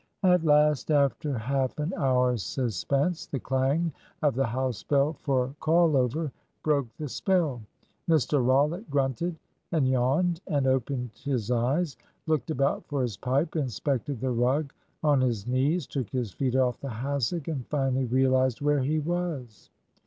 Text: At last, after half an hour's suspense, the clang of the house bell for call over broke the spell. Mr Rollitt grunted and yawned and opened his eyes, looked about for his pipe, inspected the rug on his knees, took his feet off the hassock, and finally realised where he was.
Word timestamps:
At 0.23 0.43
last, 0.43 0.89
after 0.89 1.37
half 1.37 1.77
an 1.77 1.93
hour's 1.95 2.41
suspense, 2.41 3.27
the 3.27 3.39
clang 3.39 3.93
of 4.23 4.33
the 4.33 4.47
house 4.47 4.81
bell 4.81 5.13
for 5.13 5.53
call 5.59 5.95
over 5.95 6.31
broke 6.63 6.87
the 6.97 7.07
spell. 7.07 7.61
Mr 8.09 8.43
Rollitt 8.43 8.89
grunted 8.89 9.35
and 9.71 9.87
yawned 9.87 10.41
and 10.47 10.65
opened 10.65 11.11
his 11.23 11.51
eyes, 11.51 11.97
looked 12.25 12.49
about 12.49 12.83
for 12.87 13.03
his 13.03 13.15
pipe, 13.17 13.55
inspected 13.55 14.19
the 14.21 14.31
rug 14.31 14.73
on 15.03 15.21
his 15.21 15.45
knees, 15.45 15.85
took 15.85 16.09
his 16.09 16.31
feet 16.31 16.55
off 16.55 16.79
the 16.79 16.89
hassock, 16.89 17.47
and 17.47 17.67
finally 17.67 18.05
realised 18.05 18.59
where 18.59 18.79
he 18.81 18.97
was. 18.97 19.69